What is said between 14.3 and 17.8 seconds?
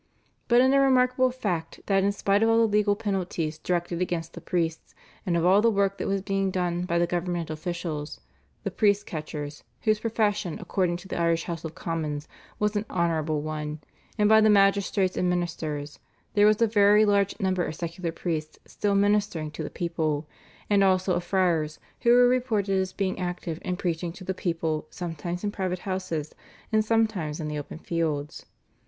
the magistrates, and ministers, there was a very large number of